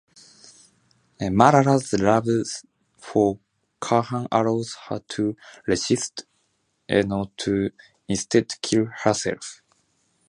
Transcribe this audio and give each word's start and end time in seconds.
Marla's 1.19 1.93
love 1.93 2.25
for 2.97 3.37
Khan 3.79 4.27
allows 4.31 4.73
her 4.89 4.97
to 5.09 5.37
resist 5.67 6.25
enough 6.89 7.29
to 7.37 7.69
instead 8.07 8.59
kill 8.63 8.87
herself. 8.87 9.61